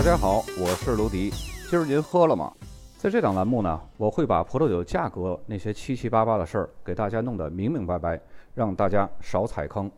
[0.00, 1.28] 大家好，我是卢迪。
[1.68, 2.50] 今儿您喝了吗？
[2.96, 8.18] 在这档栏目呢，我会把葡萄酒价格那些七七八八的事儿给大家弄得明明白白，
[8.54, 9.92] 让大家少踩坑。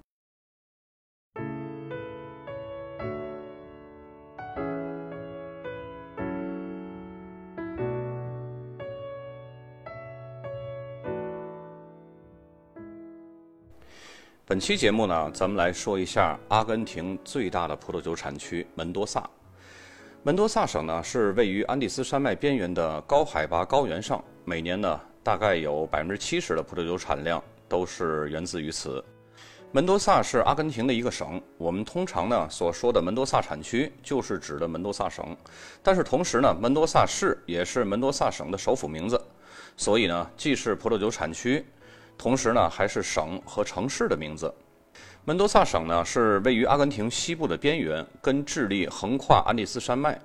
[14.44, 19.30] 本期节目呢，咱们来说一下阿根廷最大的葡萄酒产区门多萨。
[20.24, 29.04] 门多萨省呢是位于安第斯山脉边缘的高海拔高原上，每年呢大概有百分之七十的葡萄酒产量都是源自于此。
[29.72, 35.36] 门多萨是阿根廷的一个省，我们通常呢所说的门多萨产区就是指的门多萨省，
[35.82, 39.20] 但是同时呢门多萨市也是门多萨省的首府名字，
[39.76, 41.66] 所以呢既是葡萄酒产区。
[42.16, 44.54] 同时呢，还是省和城市的名字。
[45.24, 50.20] 门多萨省呢是位于阿根廷西部的边缘，跟智利横跨安第斯山脉。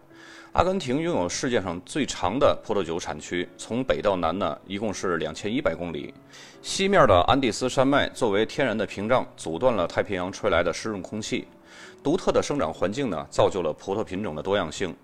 [0.54, 6.12] 阿根廷拥有世界上最长的葡萄酒产区，从北到南呢一共是两千一百公里。
[6.64, 11.48] 西面的安第斯山脉作为天然的屏障，阻断了太平洋吹来的湿润空气。
[12.02, 14.96] 独特的生长环境呢，造就了葡萄品种的多样性。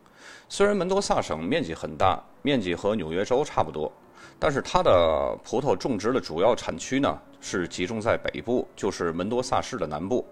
[0.50, 3.94] 虽然门多萨省面积很大，面积和纽约州差不多。
[4.40, 10.26] 但是它的葡萄种植的主要产区呢，是集中在北部，就是门多萨市的南部。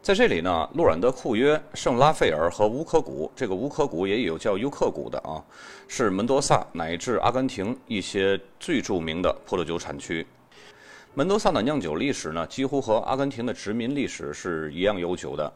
[0.00, 5.42] 在这里呢，洛兰德库约、圣拉斐尔和乌科谷，这个乌科谷也有叫尤克谷的啊，
[5.88, 10.26] 是门多萨乃至阿根廷一些最著名的葡萄酒产区。
[11.14, 15.52] 门多萨的酿酒历史呢，几乎和阿根廷的殖民历史是一样悠久的。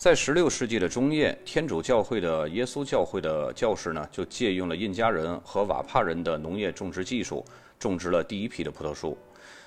[0.00, 7.44] 在16世纪的中叶，天主教会的耶稣教会的教士呢，就借用了印加人和瓦帕人的农业种植技术，
[7.78, 9.14] 种植了第一批的葡萄树。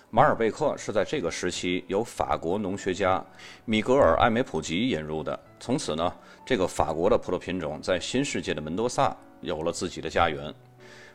[0.10, 3.24] 马尔贝克是在这个时期由法国农学家
[3.66, 5.40] 米格尔·艾梅普吉引入的。
[5.60, 6.12] 从此呢，
[6.44, 10.52] 这个法国的葡萄品种在新世界的门多萨有了自己的家园。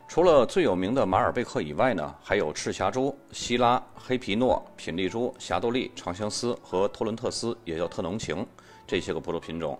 [0.06, 8.47] 除了最有名的马尔贝克以外呢，还有赤霞珠、希拉、黑皮诺、品丽珠、霞多丽、长相思和托伦特斯，也叫特浓情。
[8.88, 9.78] 这些个葡萄品种，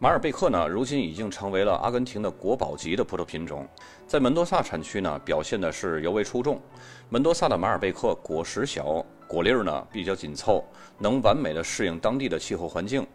[0.00, 3.64] 马尔贝克呢，如今已经成为了阿根廷的国宝级的葡萄品种，
[4.04, 6.60] 在门多萨产区呢，表现的是尤为出众。
[7.08, 10.64] 门多萨的马尔贝克果实小，果粒儿呢比较紧凑，
[10.98, 13.06] 能完美的适应当地的气候环境，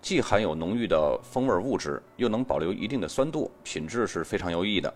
[0.00, 4.92] 既含有浓郁的风味物质，又能保留一定的酸度，品质是非常优异的。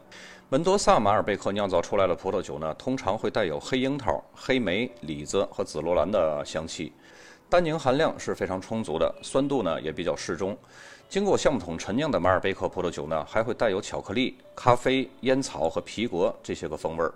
[0.48, 6.92] 门多萨马尔贝克酿造出来的葡萄酒呢，通常会带有黑樱桃、黑莓、李子和紫罗兰的香气。
[7.48, 10.56] 单宁含量是非常充足的，酸度呢也比较适中。
[11.08, 17.14] 经过橡木桶陈酿的马尔贝克葡萄酒呢，还会带有巧克力、咖啡、烟草和皮革这些个风味儿。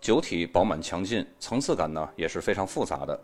[0.00, 3.20] 酒体饱满强劲，层次感呢也是非常复杂的。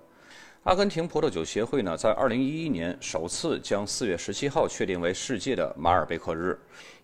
[0.65, 6.57] 阿根廷葡萄酒协会呢，在2011年首次将4月17号确定为世界的马尔贝克日，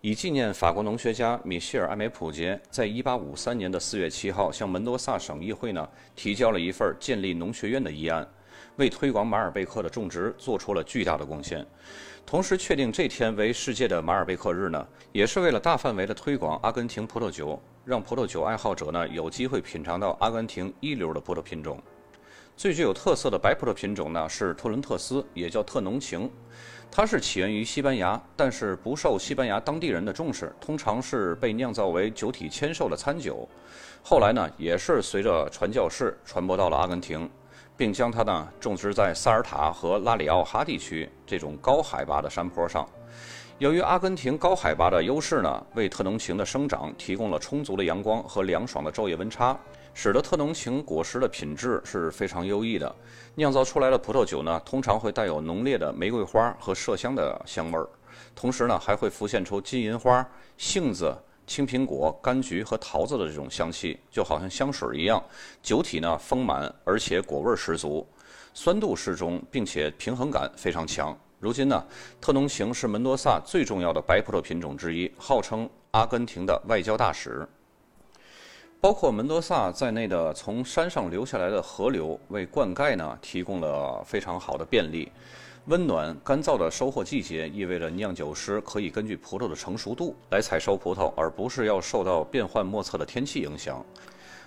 [0.03, 8.29] 以纪念法国农学家米歇尔·艾梅普杰在1853年的4月7号向门多萨省议会呢提交了一份建立农学院的议案。
[8.79, 11.67] 为推广马尔贝克的种植做出了巨大的贡献，
[12.25, 21.83] 同时确定这天为世界的马尔贝克日呢，也是为了大范围的推广阿根廷葡萄酒，让葡萄酒爱好者呢有机会品尝到阿根廷一流的葡萄品种。
[22.57, 26.31] 最具有特色的白葡萄品种呢是托伦特斯，也叫特浓情，
[26.89, 33.49] 它是起源于西班牙，但是不受西班牙当地人的重视，通常是被酿造为酒体纤瘦的餐酒。
[34.05, 37.29] 后来呢，也是随着传教士传播到了阿根廷。
[37.79, 42.87] 并将它呢种植在萨尔塔和拉里奥哈地区这种高海拔的山坡上。
[43.59, 49.57] 由于阿根廷高海拔的优势呢，为特浓情的生长提供了充足的阳光和凉爽的昼夜温差，
[49.95, 52.95] 使得特浓情果实的品质是非常优异的。
[53.35, 57.89] 酿造出来的葡萄酒呢，通常会带有浓烈的玫瑰花和麝香的香味儿，
[58.35, 60.25] 同时呢，还会浮现出金银花、
[60.57, 61.17] 杏子。
[61.49, 65.21] 青苹果、柑橘和桃子的这种香气，就好像香水一样。
[65.63, 68.07] 酒体呢丰满，而且果味十足，
[68.53, 71.17] 酸度适中，并且平衡感非常强。
[71.41, 71.83] 如今呢，
[72.21, 77.49] 特浓型是门多萨最重要的白葡萄品种之一，号称阿根廷的外交大使。
[78.81, 85.11] 包括门多萨在内的从山上流下来的河流，为灌溉呢提供了非常好的便利。
[85.69, 93.85] 温暖干燥的收获季节意味着酿酒师可以根据葡萄的成熟度来采收葡萄，而不是要受到变幻莫测的天气影响。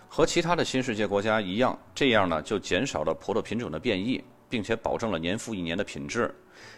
[0.09, 6.33] 和其他的新世界国家一样，这样呢就减少了葡萄品种的变异，并且保证了年复一年的品质。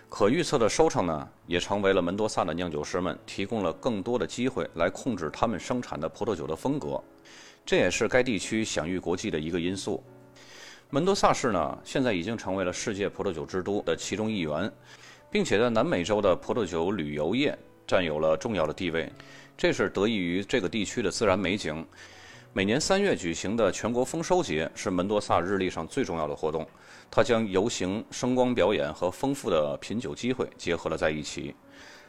[0.10, 7.02] 可预测的收成呢，也成为了门多萨的酿酒师们提供了更多的机会来控制他们生产的葡萄酒的风格。
[7.66, 10.04] 这也是该地区享誉国际的一个因素。
[10.90, 14.72] 门多萨市呢，现在已经成为了世界葡萄酒之都的其中一员，
[15.32, 17.58] 并且在南美洲的葡萄酒旅游业
[17.88, 19.12] 占有了重要的地位。
[19.58, 21.86] 这是得益于这个地区的自然美景。
[22.54, 26.68] 每年三月举行的全国丰收节是门多萨日历上最重要的活动，
[27.10, 31.56] 它将游行、声光表演和丰富的品酒机会结合了在一起。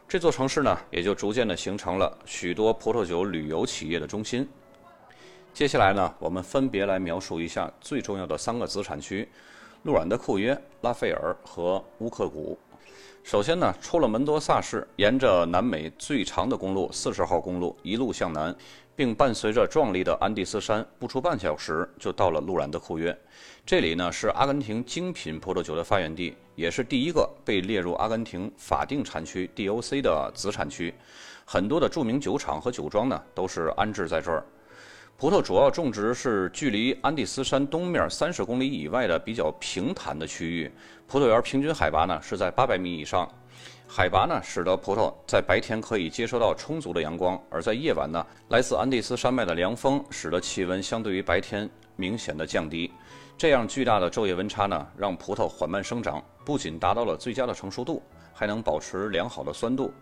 [0.07, 4.47] 这座城市呢，也就逐渐的形成了许多葡萄酒旅游企业的中心。
[5.55, 9.29] 接下来呢，我们分别来描述一下最重要的三个子产区：
[9.85, 12.59] 路软的库约、拉斐尔和乌克古。
[13.23, 18.53] 首先呢，出了门多萨市，沿着南美最长的公路四十号公路一路向南，
[18.97, 23.17] 并伴随着壮丽的安第斯山，不出半小时就到了路兰的库约。
[23.65, 30.93] 这里呢是阿根廷精品葡萄酒的发源地，也是第一个被列入阿根廷法定产区 DOC 的子产区。
[31.45, 34.45] 很多的著名酒厂和酒庄呢都是安置在这儿。
[35.17, 40.71] 葡萄主要种植是距离安第斯山东面三十公里以外的比较平坦的区域，
[41.07, 43.31] 葡萄园平均海拔呢是在八百米以上，
[43.87, 52.91] 海拔呢使得葡萄在白天可以接收到充足的阳光，而在夜晚呢，来自安第斯山脉的凉风使得气温相对于白天明显的降低，
[53.39, 58.03] 这样巨大的昼夜温差呢，让葡萄缓慢生长，不仅达到了最佳的成熟度，
[58.33, 59.93] 还能保持良好的酸度，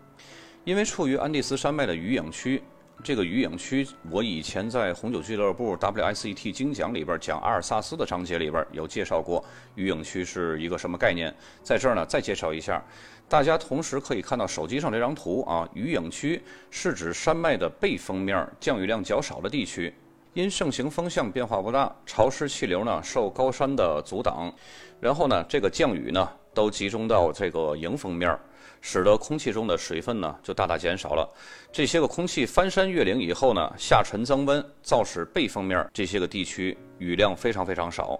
[0.63, 2.63] 因为处于安第斯山脉的余影区。
[3.01, 9.43] 这个余影区，我以前在红酒俱乐部 WSET 精讲里边讲阿尔萨斯的章节里边有介绍过，
[9.75, 11.33] 余影区是一个什么概念？
[11.61, 12.81] 在这儿呢，再介绍一下，
[13.27, 19.93] 大家同时可以看到手机上这张图啊，余影区是指山脉的背风面降雨量较少的地区，
[20.33, 24.53] 因盛行风向变化不大，潮湿气流呢受高山的阻挡，
[25.01, 28.39] 然后呢，这个降雨呢都集中到这个迎风面。
[28.85, 31.27] 使得空气中的水分呢就大大减少了。
[31.71, 38.19] 这些个空气翻山越岭以后呢，下沉增温，造使背风面这些个地区雨量非常非常少。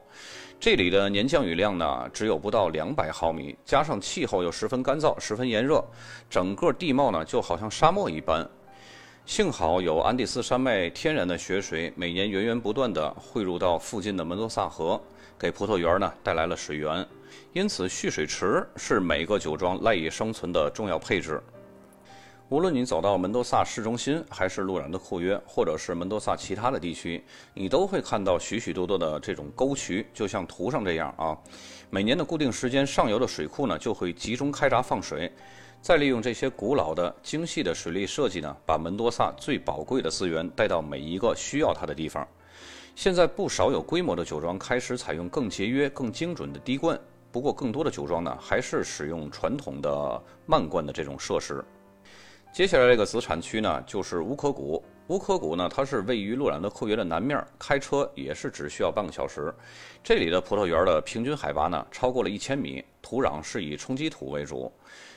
[0.62, 5.83] 这里的年降雨量呢只有不到两百毫米，加上气候又十分干燥、十分炎热，
[6.30, 8.50] 整个地貌呢就好像沙漠一般。
[9.25, 15.01] 幸好有安第斯山脉天然的雪水，每年源源不断地汇入到附近的门多萨河，
[15.39, 17.07] 给葡萄园呢带来了水源。
[17.53, 21.41] 因此，蓄水池是每个酒庄赖以生存的重要配置。
[22.49, 27.23] 无论你走到门多萨市中心，还是路染的库约，或者是门多萨其他的地区，
[27.53, 31.35] 你都会看到许许多多的这种沟渠，就像图上这样啊。
[31.89, 35.31] 每年的固定时间，上游的水库呢就会集中开闸放水，
[35.83, 42.25] 再利用这些古老的、精细的水利设计呢，把门多萨最宝贵的资源带到每一个需要它的地方。
[42.95, 46.97] 现在不少有规模的酒庄开始采用更节约、更精准的滴灌。
[47.33, 51.62] 不过，更多的酒庄呢，还是使用传统的慢灌的这种设施。
[52.53, 54.81] 接下来这个子产区呢，就是乌科谷。
[55.07, 59.53] 乌科谷呢，它是位于洛兰德库约的南面，开车也是只需要半个小时。
[60.01, 64.71] 这里的葡萄园的平均海拔呢，超过了一千米，土壤是以冲积土为主。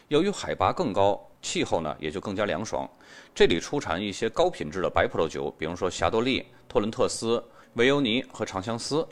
[0.08, 2.88] 由于海拔更高，气候呢也就更加凉爽。
[3.34, 7.42] 这里出产一些高品质的白葡萄酒，比如说霞多丽、托伦特斯、
[7.74, 9.06] 维欧尼和长相思。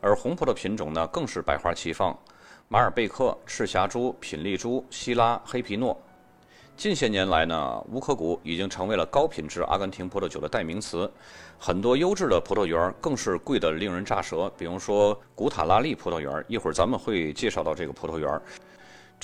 [0.00, 2.18] 而红葡萄品种呢，更是百花齐放。
[2.66, 5.96] 马尔贝克、赤霞珠、品丽珠、希拉、黑皮诺。
[6.76, 11.08] 近些年来呢，乌科谷已经成为了高品质阿根廷葡萄酒的代名词。
[11.60, 14.52] 很多优质的葡萄园更是贵得令人咋舌。
[14.58, 18.28] 比如说古塔拉利葡萄园，一会儿咱们会介绍到这个葡萄园。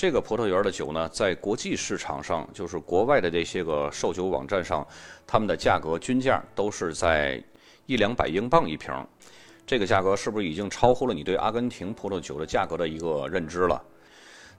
[0.01, 4.83] 这个葡萄园的酒呢，在国际市场上，就是国外的这些个售酒网站上，
[5.27, 7.39] 他们的价格均价都是在
[7.85, 8.91] 一两百英镑一瓶。
[9.63, 13.79] 这个价格是不是已经超乎了你对阿根廷葡萄酒的价格的一个认知了？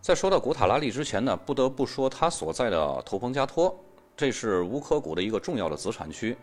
[0.01, 3.77] 在说到古塔拉利之前呢，不得不说它所在的图彭加托，
[4.17, 6.37] 这是乌科谷的一个重要的子产区。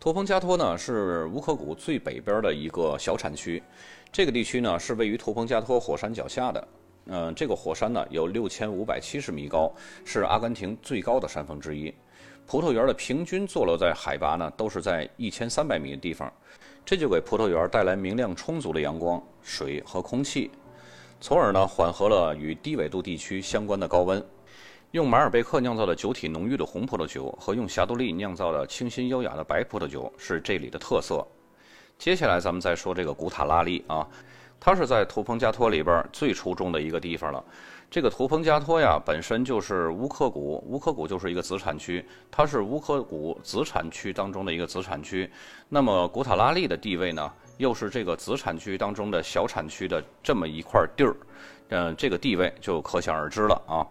[0.00, 3.62] 图彭加托呢是乌科谷最北边的一个小产区，
[4.10, 6.66] 这个地区呢是位于图彭加托火山脚下的。
[7.06, 9.72] 嗯，这个火山呢有六千五百七十米高，
[10.04, 11.92] 是阿根廷最高的山峰之一。
[12.46, 16.32] 葡萄园的平均坐落在海拔呢都是在一千三百米的地方。
[16.84, 20.50] 这就给葡萄园带来明亮充足的阳光、水和空气，
[21.20, 24.24] 从而呢缓和了与低纬度地区相关的高温。
[24.90, 31.26] 用马尔贝克酿造的酒体浓郁的红葡萄酒和用霞多丽酿造的清新优雅的白葡萄酒是这里的特色。
[31.98, 34.06] 接下来咱们再说这个古塔拉利啊，
[34.64, 37.44] 它是在图彭加托里边最出众的一个地方了。
[37.90, 45.28] 这个图彭加托呀，本身就是乌克谷，乌克谷就是一个子产区，它是乌克谷子产区当中的一个子产区。
[45.68, 51.16] 那么古塔拉利的地位呢，又是这个子产区当中的小产区的这么一块地儿，
[51.70, 53.82] 嗯，这个地位就可想而知了啊。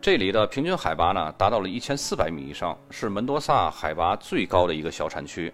[0.00, 5.52] 这里的平均海拔呢，达到了一千四百米以上，是门多萨海拔最高的一个小产区。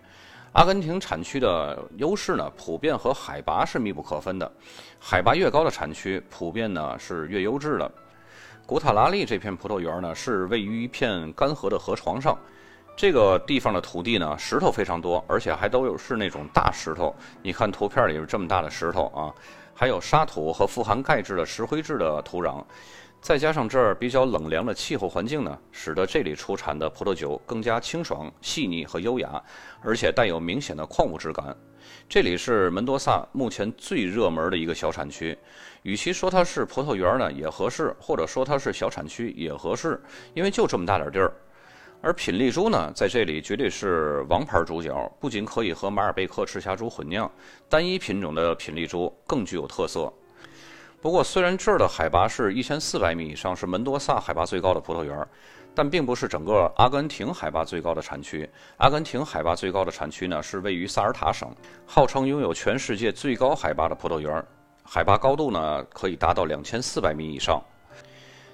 [0.54, 4.50] 阿根廷产区的优势呢，普遍和海拔是密不可分的。
[5.00, 7.90] 海拔越高的产区，普遍呢是越优质的。
[8.64, 12.38] 古塔拉利这片葡萄园呢，是位于一片干涸的河床上。
[12.96, 17.12] 这个地方的土地呢，石头非常多，而且还都有是那种大石头。
[17.42, 19.34] 你看图片里是这么大的石头啊，
[19.74, 22.62] 还有沙土和富含钙质的石灰质的土壤，
[23.24, 29.42] 再加上这儿比较冷凉的气候环境呢，使得这里出产的葡萄酒更加清爽、细腻和优雅，
[29.80, 31.56] 而且带有明显的矿物质感。
[32.06, 35.34] 这里是门多萨目前最热门的一个小产区，
[35.84, 39.98] 与其说它是葡萄园呢也合适，或者说它是小产区也合适，
[40.34, 41.32] 因为就这么大点地儿。
[42.02, 47.30] 而品丽珠呢，在这里绝对是王牌主角，不仅可以和马尔贝克赤霞珠混酿，
[47.70, 50.12] 单一品种的品丽珠更具有特色。
[51.04, 55.14] 不过，虽然这儿的海拔是一千四百米以上，是门多萨海拔最高的葡萄园，
[55.74, 58.48] 但并不是整个阿根廷海拔最高的产区。
[58.78, 64.42] 阿根廷海拔最高的产区呢，是位于萨尔塔省，号称拥有全世界最高海拔的葡萄园，
[64.82, 67.62] 海拔高度呢可以达到两千四百米以上。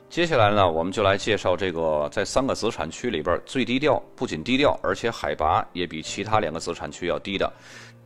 [0.09, 7.49] 接下来呢，我们就来介绍这个在三个子产区里边最低调，不仅低调，而且海拔也比其他两个子产区要低的，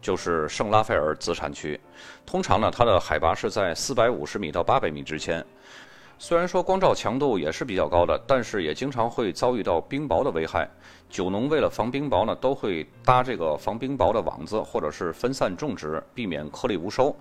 [0.04, 1.80] 就是圣拉斐尔子产区。
[2.26, 5.42] 通常呢，它的海拔是在四百五十米到八百米之间。
[6.18, 10.68] 虽然说光照强度也是比较高的，但是也经常会遭遇到冰雹的危害。
[11.08, 17.16] 酒农为了防冰雹呢，都会搭这个防冰雹的网子，或者是分散种植，避免颗粒无收。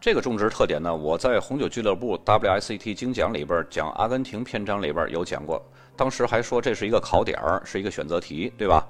[0.00, 5.60] 这个种植特点呢，我在红酒俱乐部 WSET 精讲里边讲阿根廷篇章里边有讲过，
[5.96, 8.86] 当时还说这是一个考点儿，是一个选择题，对吧？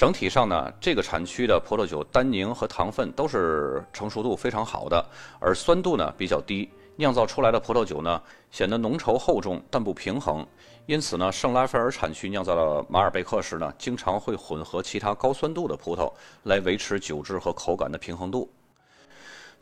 [0.00, 5.04] 整体上呢，这个产区的葡萄酒单宁和糖分都是成熟度非常好的，
[5.38, 10.46] 而酸度呢比较低，酿造出来的葡萄酒呢显得浓稠厚重，但不平衡。
[10.86, 16.10] 因此呢，圣拉斐尔产区酿造的马尔贝克时呢，经常会混合其他高酸度的葡萄
[16.44, 18.50] 来维持酒质和口感的平衡度。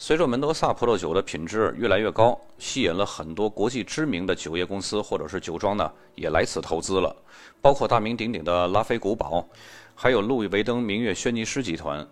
[0.00, 7.16] 随着门多萨葡萄酒的品质越来越高，吸引了很多国际知名的酒业公司或者是酒庄呢，也来此投资了，
[7.60, 9.44] 包括大名鼎鼎的拉菲古堡，
[10.00, 12.06] 还有路易威登明月轩尼诗集团。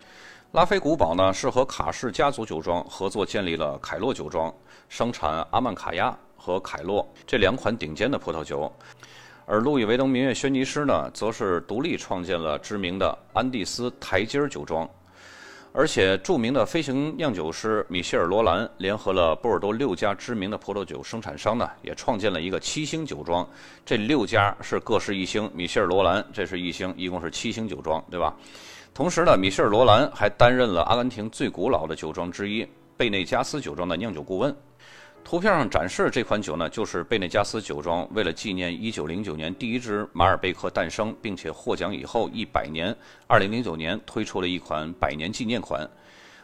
[0.50, 4.52] 拉菲古堡呢是和卡氏家族酒庄合作建立了凯洛酒庄，
[4.88, 8.68] 生产阿曼卡亚和凯洛这两款顶尖的葡萄酒，
[9.44, 14.88] 而路易威登明月轩尼诗呢，则是独立创建了知名的安第斯台阶酒庄。
[15.78, 23.46] 而且，著名的飞行酿酒师米歇尔·罗兰联合了波尔多六家知名的葡萄酒生产商呢，也创建了一个七星酒庄。
[23.84, 28.34] 这六家是各是一星，米歇尔·罗兰这是一星，一共是七星酒庄，对吧？
[28.94, 32.66] 同时呢，米歇尔·罗兰还担任了阿根廷最古老的酒庄之一
[32.96, 34.56] 贝内加斯酒庄的酿酒顾问。
[35.26, 45.84] 图片上展示这款酒呢，就是贝内加斯酒庄为了纪念1909年第一支马尔贝克诞生并且获奖以后一百年，2009年推出了一款百年纪念款。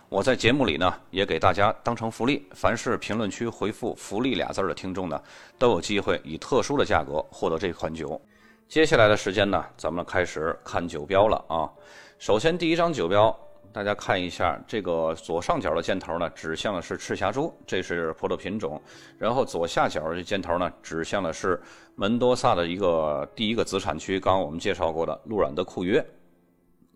[0.09, 5.23] 我在节目里呢也给大家当成福利，凡是评论区回复“福利”俩字儿的听众呢，
[5.61, 8.21] 都有机会以特殊的价格获得这款酒。
[8.67, 11.71] 接下来的时间呢，咱们开始看酒标了啊。
[12.19, 13.33] 首先第一张酒标。
[13.73, 18.81] 大家看一下，这个左上角的箭头呢，指向的是赤霞珠，这是葡萄品种。
[19.19, 21.61] 然后左下角这箭头呢，指向的是
[21.95, 26.05] 门多萨的一个第一个子产区，刚刚我们介绍过的路软的库约。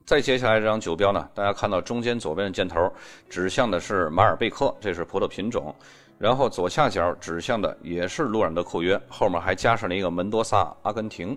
[0.05, 2.93] 再接下来这张酒标呢，大家看到中间左边的箭头
[3.29, 5.75] 指向的是马尔贝克，这是葡萄品种。
[6.19, 11.37] 然后左下角指向的也是路软的库约，后面还加上了一个门多萨，阿根廷。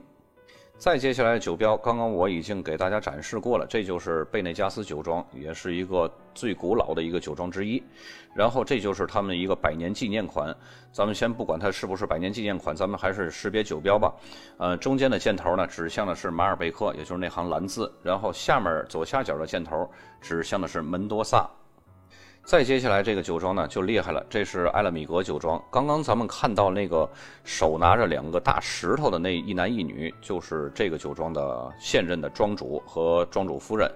[0.80, 7.84] 再接下来的酒标，刚刚我已经给大家展示过了，这就是贝内加斯酒庄，也是一个最古老的一个酒庄之一。
[8.34, 10.56] 然后这就是他们一个百年纪念款，
[10.94, 14.14] 咱们先不管它是不是百年纪念款，咱们还是识别酒标吧。
[14.58, 19.86] 呃，中间的箭头呢指向的是马尔贝克，也就是那行蓝字，然后下面左下角的箭头
[20.22, 21.46] 指向的是门多萨。
[22.50, 25.64] 再接下来这个酒庄呢就厉害了，这是埃勒米格酒庄。
[25.70, 27.08] 刚刚咱们看到那个
[27.44, 33.88] 手拿着两个大石头的那一男一女，就是这个酒庄的现任的庄主和庄主夫人。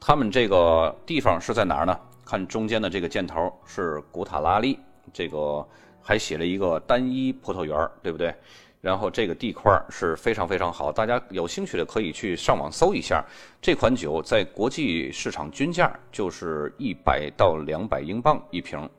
[0.00, 1.94] 他们这个地方是在哪儿呢？
[2.24, 4.78] 看中间的这个箭头是古塔拉利，
[5.12, 5.62] 这个
[6.00, 8.34] 还写了一个单一葡萄园，对不对？
[8.82, 13.24] 然后这个地块是非常非常好，大家有兴趣的可以去上网搜一下。
[13.60, 18.90] 这款酒在国际市场均价就是一百到两百英镑一瓶。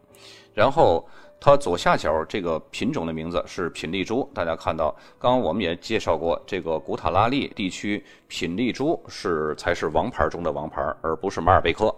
[0.54, 1.06] 然后
[1.38, 11.94] 它左下角这个品种的名字是品丽珠，大家看到，刚刚我们也介绍过，这个古塔拉利地区品丽珠是才是王牌中的王牌，而不是马尔贝克。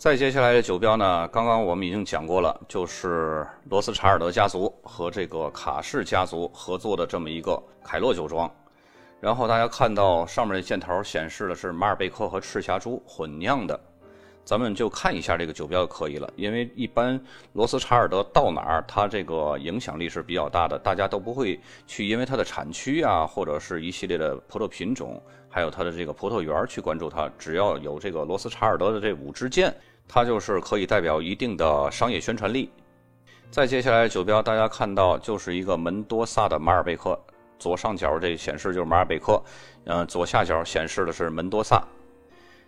[0.00, 1.28] 再接下来的酒标呢？
[1.28, 8.50] 刚刚我们已经讲过了，就是罗斯查尔德家族和这个卡氏家族合作的这么一个凯洛酒庄。
[9.20, 13.78] 然后大家看到上面的箭头显示的是马尔贝克和赤霞珠混酿的。
[14.42, 16.32] 咱们就看一下这个酒标就可以了。
[16.34, 17.20] 因为一般
[17.52, 27.30] 罗斯查尔德到哪儿，它这个影响力是比较大的，大家都不会去因为它的产区啊，或者是一系列的葡萄品种，还有它的这个葡萄园去关注它。
[27.38, 29.72] 只要有这个罗斯查尔德的这五支箭，
[30.12, 32.68] 它就是可以代表一定的商业宣传力。
[33.48, 37.16] 再接下来酒标，大家看到就是一个门多萨的马尔贝克，
[37.60, 39.40] 左上角这显示就是马尔贝克，
[39.84, 41.80] 嗯，左下角显示的是门多萨。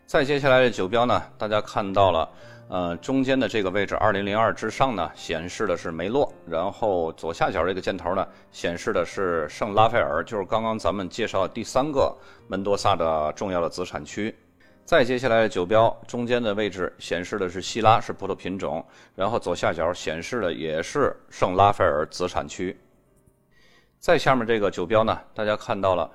[0.07, 2.29] 再接下来的酒标呢，大家看到了，
[2.69, 14.33] 呃，中间的这个位置二零零二之上呢，显示的是梅洛，然后左下角这个箭头呢，显示的是圣拉斐尔，就是刚刚咱们介绍的第三个门多萨的重要的子产区。
[14.85, 18.85] 再接下来的酒标中间的位置显示的是希拉，是葡萄品种，
[19.15, 22.77] 然后左下角显示的也是圣拉斐尔子产区。
[23.99, 26.11] 再下面这个酒标呢，大家看到了，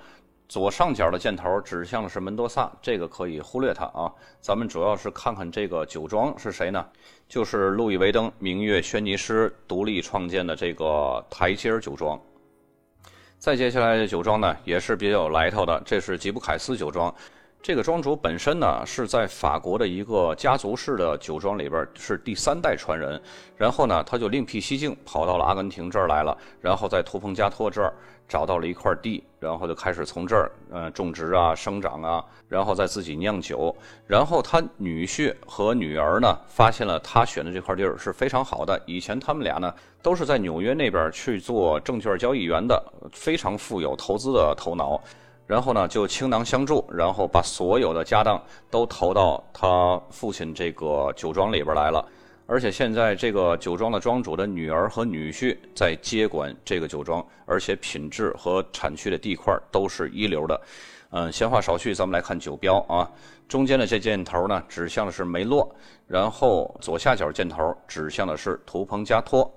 [0.50, 4.14] 左上角的箭头指向的是门多萨，这个可以忽略它啊。
[4.42, 6.86] 咱们主要是看看这个酒庄是谁呢？
[7.30, 12.20] 就是路易威登明月轩尼诗独立创建的这个台阶酒庄。
[13.40, 17.14] 再接下来的酒庄呢，也是比较有来头的，这是吉布凯斯酒庄。
[17.62, 23.22] 这个庄主本身呢，是在法国的一个家族式的酒庄里边是第三代传人，
[23.58, 27.94] 然后呢，他就另辟蹊径，跑到了阿根廷这儿来了，然后在图蓬加托这儿
[28.26, 33.76] 找到了一块地，然后就开始从这儿呃种植啊、生长啊，然后再自己酿酒。
[34.06, 38.82] 然后他女婿和女儿呢，发现了他选的这块地儿是非常好的。
[38.86, 45.02] 以前他们俩呢，都是在纽约那边去做证券交易员的，非常富有投资的头脑。
[45.48, 48.40] 然后呢，就倾囊相助，然后把所有的家当
[48.70, 52.06] 都投到他父亲这个酒庄里边来了。
[52.46, 60.62] 而且现在这个酒庄的庄主的女儿和女婿在接管这个酒庄，而且品质和产区的地块都是一流的。
[61.12, 63.10] 嗯，闲话少叙，咱们来看酒标啊。
[63.48, 65.74] 中间的这箭头呢，指向的是梅洛，
[66.08, 69.50] 然后左下角箭头指向的是图彭加托。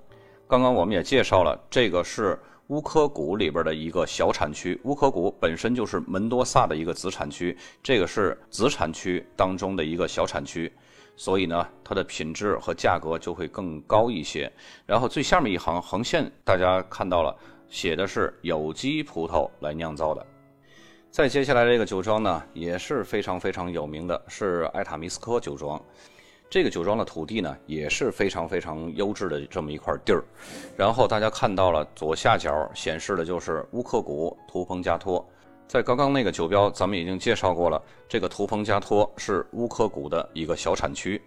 [0.47, 2.39] 刚刚我们也介绍了，这个是。
[2.71, 10.73] 乌科谷里边的一个小产区，乌科谷本身就是门多萨的一个子产区，这个是子产区当中的一个小产区，
[11.17, 14.51] 所以呢，它的品质和价格就会更高一些。
[14.87, 17.37] 然后最下面一行横线，大家看到了，
[17.69, 20.25] 写的是有机葡萄来酿造的。
[21.11, 25.83] 再接下来这个酒庄呢，也是非常非常有名的，是埃塔米斯科酒庄。
[26.51, 30.25] 这个酒庄的土地呢，也是非常非常优质的这么一块地儿。
[30.77, 35.25] 然后大家看到了左下角显示的就是乌克谷图彭加托。
[35.69, 41.23] 在刚刚那个酒标，咱们已经介绍过了，这个图彭加托是乌克谷的一个小产区。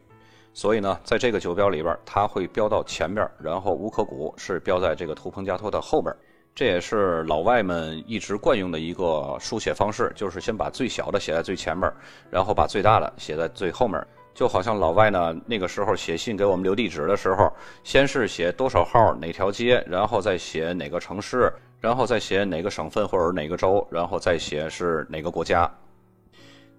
[0.54, 6.14] 所以呢，在这个酒标里边，它会标到前边，然后乌克谷是标在这个图彭加托的后边。
[6.54, 11.90] 这也是老外们一直惯用的一个书写方式，就是先把最小的写在最前面，
[12.30, 14.06] 然后把最大的写在最后面。
[14.34, 17.52] 就好像老外呢，那个时候写信给我们留地址的时候，
[17.84, 25.70] 先是写多少号哪条街，然后再写哪个城市，然后再写哪个省份或者哪个州，然后再写是哪个国家。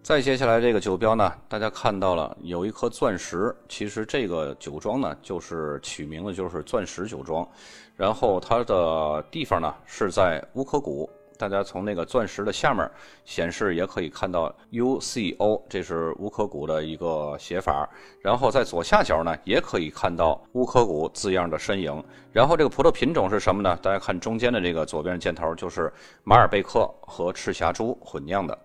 [0.03, 7.49] 再接下来这个酒标呢，大家看到了有一颗钻石，其实这个酒庄呢就是取名的就是钻石酒庄，
[7.97, 11.09] 然后它的地方呢是在乌科谷。
[11.37, 12.89] 大家从那个钻石的下面
[13.25, 17.89] 显示也可以看到 UCO，这是乌科谷的一个写法。
[18.21, 22.03] 然后在左下角呢，也可以看到乌科谷字样的身影。
[22.33, 23.77] 然后这个葡萄品种是什么呢？
[23.83, 25.93] 大家看中间的这个左边箭头，就是
[26.23, 28.57] 马尔贝克和赤霞珠混酿的。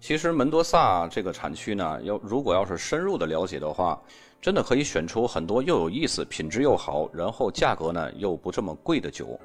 [0.00, 4.00] 其实门多萨这个产区呢，要如果要是深入的了解的话，
[4.40, 9.38] 真的可以选出很多又有意思、品质又好，然后价格呢又不这么贵的酒。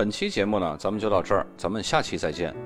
[0.00, 2.56] 本期节目呢，咱们就到这儿，咱们下期再见。